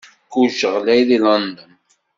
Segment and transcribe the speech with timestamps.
[0.31, 1.71] Kullec ɣlay deg London.